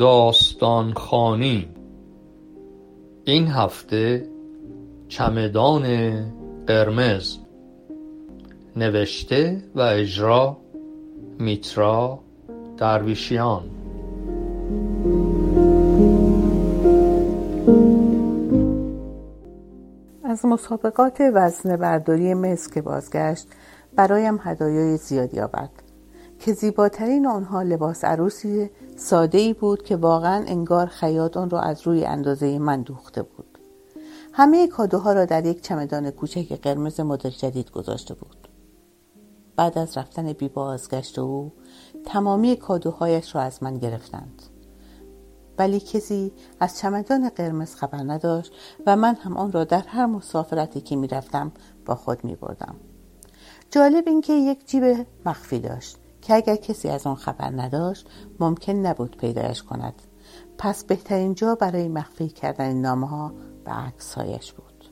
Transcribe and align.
داستان 0.00 0.92
خوانی 0.92 1.68
این 3.24 3.46
هفته 3.46 4.28
چمدان 5.08 5.84
قرمز. 6.66 7.36
نوشته 8.76 9.62
و 9.74 9.80
اجرا 9.80 10.56
میترا 11.38 12.18
درویشیان. 12.76 13.62
از 20.24 20.44
مسابقات 20.44 21.20
وزنه 21.34 21.76
برداری 21.76 22.34
مس 22.34 22.70
که 22.70 22.82
بازگشت 22.82 23.46
برایم 23.96 24.38
هدایای 24.42 24.96
زیادی 24.96 25.40
آورد. 25.40 25.89
که 26.40 26.52
زیباترین 26.52 27.26
آنها 27.26 27.62
لباس 27.62 28.04
عروسی 28.04 28.70
ساده 28.96 29.38
ای 29.38 29.52
بود 29.52 29.82
که 29.82 29.96
واقعا 29.96 30.44
انگار 30.46 30.86
خیاط 30.86 31.36
آن 31.36 31.50
را 31.50 31.60
از 31.60 31.86
روی 31.86 32.04
اندازه 32.04 32.58
من 32.58 32.82
دوخته 32.82 33.22
بود. 33.22 33.58
همه 34.32 34.66
کادوها 34.68 35.12
را 35.12 35.24
در 35.24 35.46
یک 35.46 35.62
چمدان 35.62 36.10
کوچک 36.10 36.52
قرمز 36.52 37.00
مدل 37.00 37.30
جدید 37.30 37.70
گذاشته 37.70 38.14
بود. 38.14 38.48
بعد 39.56 39.78
از 39.78 39.98
رفتن 39.98 40.32
بی 40.32 40.48
بازگشت 40.48 41.18
او 41.18 41.52
تمامی 42.06 42.56
کادوهایش 42.56 43.34
را 43.34 43.40
از 43.40 43.62
من 43.62 43.78
گرفتند. 43.78 44.42
ولی 45.58 45.80
کسی 45.80 46.32
از 46.60 46.78
چمدان 46.78 47.28
قرمز 47.28 47.74
خبر 47.74 47.98
نداشت 47.98 48.52
و 48.86 48.96
من 48.96 49.14
هم 49.14 49.36
آن 49.36 49.52
را 49.52 49.64
در 49.64 49.82
هر 49.86 50.06
مسافرتی 50.06 50.80
که 50.80 50.96
می‌رفتم 50.96 51.52
با 51.86 51.94
خود 51.94 52.24
می 52.24 52.36
بردم. 52.36 52.74
جالب 53.70 54.04
اینکه 54.06 54.32
یک 54.32 54.66
جیب 54.66 55.06
مخفی 55.26 55.58
داشت. 55.58 55.96
که 56.22 56.34
اگر 56.34 56.56
کسی 56.56 56.88
از 56.88 57.06
آن 57.06 57.14
خبر 57.14 57.50
نداشت 57.50 58.08
ممکن 58.40 58.72
نبود 58.72 59.16
پیدایش 59.16 59.62
کند. 59.62 60.02
پس 60.58 60.84
بهترین 60.84 61.34
جا 61.34 61.54
برای 61.54 61.88
مخفی 61.88 62.28
کردن 62.28 62.72
نامه 62.72 63.08
ها 63.08 63.32
به 63.64 63.70
عکسهایش 63.70 64.52
بود. 64.52 64.84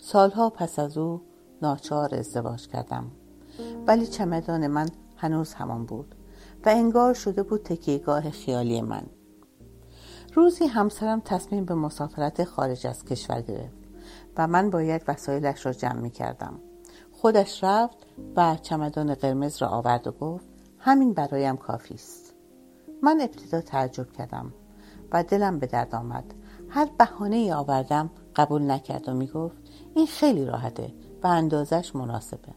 سالها 0.00 0.50
پس 0.50 0.78
از 0.78 0.98
او 0.98 1.22
ناچار 1.62 2.14
ازدواج 2.14 2.68
کردم. 2.68 3.10
ولی 3.86 4.06
چمدان 4.06 4.66
من 4.66 4.88
هنوز 5.16 5.54
همان 5.54 5.86
بود 5.86 6.14
و 6.66 6.68
انگار 6.68 7.14
شده 7.14 7.42
بود 7.42 7.62
تکیهگاه 7.62 8.30
خیالی 8.30 8.82
من. 8.82 9.06
روزی 10.34 10.66
همسرم 10.66 11.20
تصمیم 11.20 11.64
به 11.64 11.74
مسافرت 11.74 12.44
خارج 12.44 12.86
از 12.86 13.04
کشور 13.04 13.40
گرفت 13.40 13.76
و 14.36 14.46
من 14.46 14.70
باید 14.70 15.02
وسایلش 15.08 15.66
را 15.66 15.72
جمع 15.72 16.00
می 16.00 16.10
کردم. 16.10 16.60
خودش 17.16 17.64
رفت 17.64 17.96
و 18.36 18.56
چمدان 18.62 19.14
قرمز 19.14 19.62
را 19.62 19.68
آورد 19.68 20.06
و 20.06 20.12
گفت 20.12 20.46
همین 20.78 21.14
برایم 21.14 21.56
کافی 21.56 21.94
است. 21.94 22.34
من 23.02 23.20
ابتدا 23.20 23.60
تعجب 23.60 24.12
کردم 24.12 24.52
و 25.12 25.22
دلم 25.22 25.58
به 25.58 25.66
درد 25.66 25.94
آمد. 25.94 26.34
هر 26.68 26.88
بهانه 26.98 27.36
ای 27.36 27.52
آوردم 27.52 28.10
قبول 28.36 28.70
نکرد 28.70 29.08
و 29.08 29.14
می 29.14 29.26
گفت 29.26 29.56
این 29.94 30.06
خیلی 30.06 30.44
راحته 30.44 30.94
و 31.22 31.26
اندازش 31.26 31.96
مناسبه. 31.96 32.54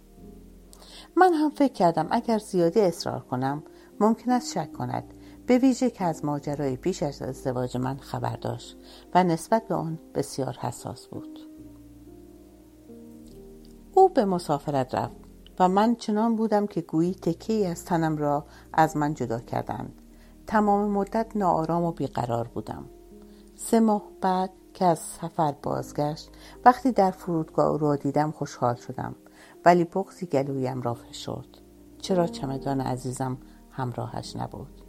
من 1.15 1.33
هم 1.33 1.49
فکر 1.49 1.73
کردم 1.73 2.07
اگر 2.11 2.37
زیادی 2.37 2.81
اصرار 2.81 3.19
کنم 3.19 3.63
ممکن 3.99 4.31
است 4.31 4.53
شک 4.53 4.73
کند 4.73 5.13
به 5.45 5.57
ویژه 5.57 5.89
که 5.89 6.03
از 6.03 6.25
ماجرای 6.25 6.77
پیش 6.77 7.03
از 7.03 7.21
ازدواج 7.21 7.77
من 7.77 7.97
خبر 7.97 8.35
داشت 8.35 8.77
و 9.15 9.23
نسبت 9.23 9.67
به 9.67 9.75
آن 9.75 9.99
بسیار 10.15 10.57
حساس 10.59 11.07
بود 11.07 11.48
او 13.99 14.09
به 14.09 14.25
مسافرت 14.25 14.95
رفت 14.95 15.15
و 15.59 15.69
من 15.69 15.95
چنان 15.95 16.35
بودم 16.35 16.67
که 16.67 16.81
گویی 16.81 17.15
تکی 17.15 17.65
از 17.65 17.85
تنم 17.85 18.17
را 18.17 18.45
از 18.73 18.97
من 18.97 19.13
جدا 19.13 19.39
کردند. 19.39 20.01
تمام 20.47 20.89
مدت 20.91 21.31
ناآرام 21.35 21.83
و 21.83 21.91
بیقرار 21.91 22.47
بودم. 22.47 22.85
سه 23.55 23.79
ماه 23.79 24.03
بعد 24.21 24.51
که 24.73 24.85
از 24.85 24.99
سفر 24.99 25.51
بازگشت 25.63 26.29
وقتی 26.65 26.91
در 26.91 27.11
فرودگاه 27.11 27.67
او 27.67 27.77
را 27.77 27.95
دیدم 27.95 28.31
خوشحال 28.31 28.75
شدم 28.75 29.15
ولی 29.65 29.83
بغزی 29.83 30.25
گلویم 30.25 30.81
را 30.81 30.93
فشرد. 30.93 31.57
چرا 32.01 32.27
چمدان 32.27 32.81
عزیزم 32.81 33.37
همراهش 33.71 34.35
نبود؟ 34.35 34.81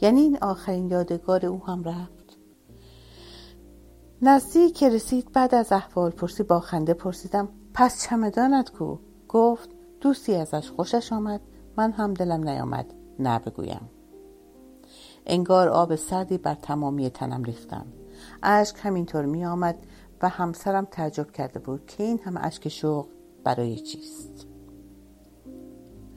یعنی 0.00 0.20
این 0.20 0.38
آخرین 0.42 0.90
یادگار 0.90 1.46
او 1.46 1.66
هم 1.66 1.84
رفت؟ 1.84 2.38
نزدیک 4.22 4.74
که 4.74 4.88
رسید 4.88 5.32
بعد 5.32 5.54
از 5.54 5.72
احوال 5.72 6.10
پرسی 6.10 6.42
با 6.42 6.60
خنده 6.60 6.94
پرسیدم 6.94 7.48
پس 7.78 8.02
چمدانت 8.02 8.70
کو. 8.70 8.96
گفت 9.28 9.70
دوستی 10.00 10.34
ازش 10.34 10.70
خوشش 10.70 11.12
آمد. 11.12 11.40
من 11.76 11.92
هم 11.92 12.14
دلم 12.14 12.48
نیامد 12.48 12.94
نه 13.18 13.38
بگویم 13.38 13.90
انگار 15.26 15.68
آب 15.68 15.96
سردی 15.96 16.38
بر 16.38 16.54
تمامی 16.54 17.10
تنم 17.10 17.42
ریختم. 17.42 17.86
اشک 18.42 18.76
همینطور 18.78 19.24
می 19.24 19.44
آمد 19.44 19.78
و 20.22 20.28
همسرم 20.28 20.84
تعجب 20.90 21.30
کرده 21.30 21.58
بود 21.58 21.86
که 21.86 22.02
این 22.02 22.18
هم 22.18 22.36
اشک 22.36 22.68
شوق 22.68 23.06
برای 23.44 23.76
چیست. 23.76 24.46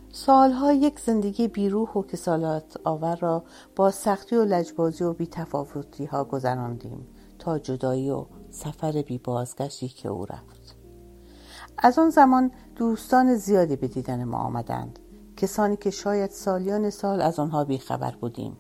سالها 0.10 0.74
یک 0.74 1.00
زندگی 1.00 1.48
بیروح 1.48 1.90
و 1.90 2.04
کسالات 2.04 2.78
آور 2.84 3.16
را 3.16 3.44
با 3.76 3.92
سختی 3.92 4.36
و 4.36 4.46
لجبازی 4.46 5.04
و 5.04 5.14
بیتفاوتی 5.14 6.06
ها 6.06 6.24
گذراندیم 6.24 7.08
تا 7.40 7.60
جدایی 7.60 8.10
و 8.10 8.26
سفر 8.50 9.02
بی 9.02 9.18
بازگشتی 9.18 9.88
که 9.88 10.10
او 10.10 10.26
رفت. 10.26 10.61
از 11.78 12.00
آن 12.00 12.10
زمان 12.10 12.52
دوستان 12.76 13.36
زیادی 13.36 13.76
به 13.76 13.88
دیدن 13.88 14.24
ما 14.24 14.38
آمدند. 14.38 15.00
کسانی 15.38 15.78
که 15.78 15.90
شاید 15.90 16.30
سالیان 16.30 16.90
سال 16.90 17.22
از 17.22 17.40
آنها 17.40 17.64
بیخبر 17.64 18.16
بودیم 18.22 18.58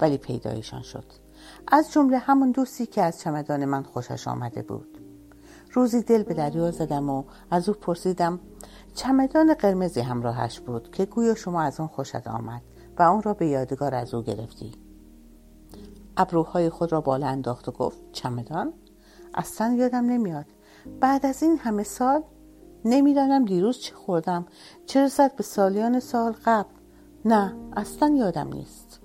ولی 0.00 0.18
پیدایشان 0.18 0.82
شد. 0.82 1.04
از 1.68 1.92
جمله 1.92 2.18
همون 2.18 2.50
دوستی 2.50 2.86
که 2.86 3.02
از 3.02 3.20
چمدان 3.20 3.64
من 3.64 3.82
خوشش 3.82 4.28
آمده 4.28 4.62
بود. 4.62 4.98
روزی 5.72 6.02
دل 6.02 6.22
به 6.22 6.34
دریا 6.34 6.70
زدم 6.70 7.10
و 7.10 7.24
از 7.50 7.68
او 7.68 7.74
پرسیدم 7.74 8.40
چمدان 8.94 9.54
قرمزی 9.54 10.00
همراهش 10.00 10.60
بود 10.60 10.90
که 10.90 11.04
گویا 11.04 11.34
شما 11.34 11.62
از 11.62 11.80
آن 11.80 11.86
خوشت 11.86 12.26
آمد 12.26 12.62
و 12.98 13.02
آن 13.02 13.22
را 13.22 13.34
به 13.34 13.46
یادگار 13.46 13.94
از 13.94 14.14
او 14.14 14.22
گرفتی. 14.22 14.72
ابروهای 16.16 16.70
خود 16.70 16.92
را 16.92 17.00
بالا 17.00 17.26
انداخت 17.26 17.68
و 17.68 17.72
گفت 17.72 18.12
چمدان؟ 18.12 18.72
اصلا 19.34 19.74
یادم 19.78 20.04
نمیاد. 20.04 20.46
بعد 21.00 21.26
از 21.26 21.42
این 21.42 21.58
همه 21.58 21.82
سال 21.82 22.22
نمی‌دانم 22.84 23.44
دیروز 23.44 23.78
چه 23.78 23.94
خوردم. 23.94 24.46
چه 24.86 25.04
رسد 25.04 25.36
به 25.36 25.42
سالیان 25.42 26.00
سال 26.00 26.34
قبل؟ 26.44 26.70
نه 27.24 27.54
اصلا 27.76 28.14
یادم 28.16 28.48
نیست. 28.48 29.00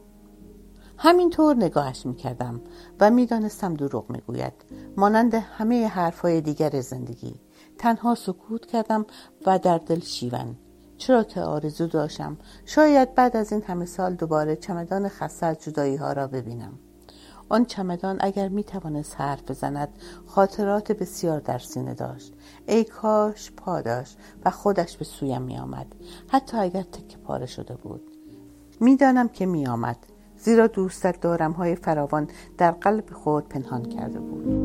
همینطور 0.97 1.55
نگاهش 1.55 2.05
می‌کردم 2.05 2.61
و 2.99 3.11
می‌دانستم 3.11 3.73
دروغ 3.73 4.09
می‌گوید. 4.09 4.53
مانند 4.97 5.33
همه 5.33 5.87
حرفهای 5.87 6.41
دیگر 6.41 6.81
زندگی. 6.81 7.35
تنها 7.77 8.15
سکوت 8.15 8.65
کردم 8.65 9.05
و 9.45 9.59
در 9.59 9.77
دل 9.77 9.99
شیون. 9.99 10.55
چرا 10.97 11.23
که 11.23 11.41
آرزو 11.41 11.87
داشتم 11.87 12.37
شاید 12.65 13.15
بعد 13.15 13.37
از 13.37 13.51
این 13.51 13.61
همه 13.61 13.85
سال 13.85 14.13
دوباره 14.13 14.55
چمدان 14.55 15.11
از 15.19 15.43
جدایی 15.63 15.95
ها 15.95 16.13
را 16.13 16.27
ببینم. 16.27 16.79
آن 17.49 17.65
چمدان 17.65 18.17
اگر 18.19 18.47
می 18.47 18.63
توانست 18.63 19.21
حرف 19.21 19.51
بزند 19.51 19.89
خاطرات 20.25 20.91
بسیار 20.91 21.39
در 21.39 21.59
سینه 21.59 21.93
داشت. 21.93 22.33
ای 22.67 22.83
کاش 22.83 23.51
پا 23.51 23.81
داشت 23.81 24.17
و 24.45 24.51
خودش 24.51 24.97
به 24.97 25.05
سویم 25.05 25.41
می 25.41 25.57
آمد 25.57 25.95
حتی 26.27 26.57
اگر 26.57 26.83
تکه 26.83 27.17
پاره 27.17 27.45
شده 27.45 27.75
بود. 27.75 28.01
می‌دانم 28.79 29.27
که 29.27 29.45
می 29.45 29.67
آمد 29.67 29.97
زیرا 30.37 30.67
دوستت 30.67 31.21
دارم 31.21 31.51
های 31.51 31.75
فراوان 31.75 32.27
در 32.57 32.71
قلب 32.71 33.13
خود 33.13 33.49
پنهان 33.49 33.83
کرده 33.83 34.19
بود. 34.19 34.64